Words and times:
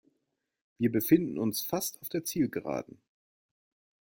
Wir 0.79 0.91
befinden 0.91 1.37
uns 1.37 1.61
fast 1.61 2.01
auf 2.01 2.09
der 2.09 2.23
Zielgeraden. 2.23 2.97